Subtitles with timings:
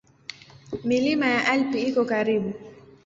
[0.89, 2.49] Milima ya Alpi iko karibu.